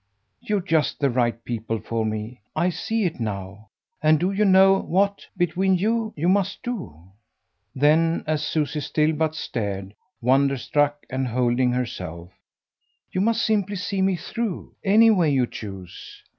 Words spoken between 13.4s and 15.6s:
simply see me through. Any way you